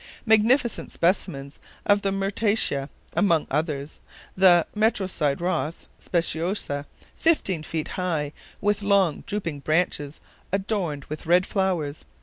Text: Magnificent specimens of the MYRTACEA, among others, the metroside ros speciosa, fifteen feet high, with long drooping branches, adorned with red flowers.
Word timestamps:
Magnificent 0.25 0.91
specimens 0.91 1.59
of 1.85 2.01
the 2.01 2.11
MYRTACEA, 2.11 2.89
among 3.13 3.45
others, 3.51 3.99
the 4.35 4.65
metroside 4.75 5.39
ros 5.39 5.85
speciosa, 5.99 6.87
fifteen 7.15 7.61
feet 7.61 7.89
high, 7.89 8.33
with 8.61 8.81
long 8.81 9.21
drooping 9.27 9.59
branches, 9.59 10.19
adorned 10.51 11.05
with 11.05 11.27
red 11.27 11.45
flowers. 11.45 12.03